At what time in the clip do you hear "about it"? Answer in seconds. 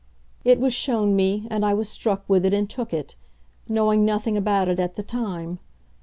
4.35-4.79